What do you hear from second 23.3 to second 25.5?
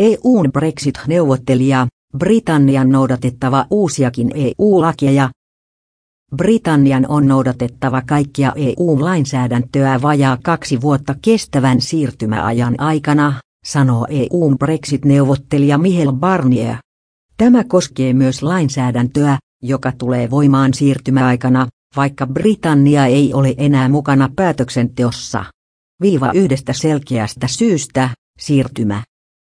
ole enää mukana päätöksenteossa.